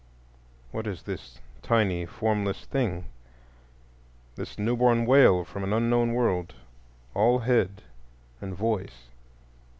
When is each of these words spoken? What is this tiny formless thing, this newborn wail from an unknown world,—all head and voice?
What 0.71 0.87
is 0.87 1.03
this 1.03 1.39
tiny 1.61 2.07
formless 2.07 2.65
thing, 2.65 3.05
this 4.35 4.57
newborn 4.57 5.05
wail 5.05 5.43
from 5.45 5.63
an 5.63 5.73
unknown 5.73 6.13
world,—all 6.15 7.37
head 7.37 7.83
and 8.41 8.55
voice? 8.55 9.09